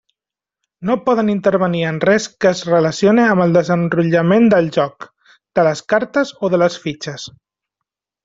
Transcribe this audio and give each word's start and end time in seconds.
No 0.89 0.93
poden 1.09 1.27
intervenir 1.33 1.83
en 1.89 1.99
res 2.09 2.25
que 2.45 2.49
es 2.51 2.63
relacione 2.69 3.27
amb 3.33 3.45
el 3.45 3.53
desenrotllament 3.57 4.49
del 4.55 4.71
joc, 4.79 5.07
de 5.59 5.67
les 5.69 5.85
cartes 5.95 6.33
o 6.49 6.53
de 6.55 6.61
les 6.65 6.79
fitxes. 6.87 7.29